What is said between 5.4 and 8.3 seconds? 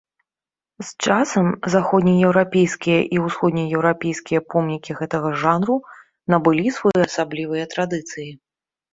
жанру набылі своеасаблівыя традыцыі.